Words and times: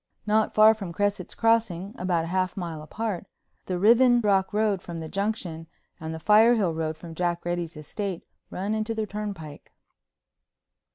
Not 0.25 0.55
far 0.55 0.73
from 0.73 0.91
Cresset's 0.93 1.35
Crossing, 1.35 1.93
about 1.95 2.23
a 2.23 2.29
half 2.29 2.57
mile 2.57 2.81
apart, 2.81 3.27
the 3.67 3.77
Riven 3.77 4.19
Rock 4.19 4.51
Road 4.51 4.81
from 4.81 4.97
the 4.97 5.07
Junction 5.07 5.67
and 5.99 6.11
the 6.11 6.17
Firehill 6.19 6.73
Road 6.73 6.97
from 6.97 7.13
Jack 7.13 7.45
Reddy's 7.45 7.77
estate 7.77 8.25
run 8.49 8.73
into 8.73 8.95
the 8.95 9.05
turnpike. 9.05 9.71